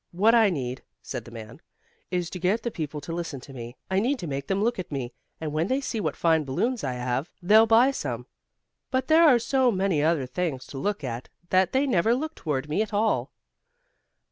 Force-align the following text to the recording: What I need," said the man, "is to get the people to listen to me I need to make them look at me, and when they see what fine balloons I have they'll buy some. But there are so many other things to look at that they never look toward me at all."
What 0.13 0.33
I 0.33 0.49
need," 0.49 0.81
said 1.03 1.25
the 1.25 1.29
man, 1.29 1.61
"is 2.09 2.31
to 2.31 2.39
get 2.39 2.63
the 2.63 2.71
people 2.71 3.01
to 3.01 3.13
listen 3.13 3.39
to 3.41 3.53
me 3.53 3.75
I 3.91 3.99
need 3.99 4.17
to 4.17 4.25
make 4.25 4.47
them 4.47 4.63
look 4.63 4.79
at 4.79 4.91
me, 4.91 5.13
and 5.39 5.53
when 5.53 5.67
they 5.67 5.79
see 5.79 5.99
what 5.99 6.15
fine 6.15 6.43
balloons 6.43 6.83
I 6.83 6.93
have 6.93 7.29
they'll 7.39 7.67
buy 7.67 7.91
some. 7.91 8.25
But 8.89 9.09
there 9.09 9.21
are 9.21 9.37
so 9.37 9.71
many 9.71 10.01
other 10.01 10.25
things 10.25 10.65
to 10.73 10.79
look 10.79 11.03
at 11.03 11.29
that 11.51 11.71
they 11.71 11.85
never 11.85 12.15
look 12.15 12.33
toward 12.33 12.67
me 12.67 12.81
at 12.81 12.95
all." 12.95 13.31